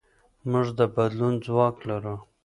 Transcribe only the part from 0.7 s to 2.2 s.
د بدلون ځواک لرو.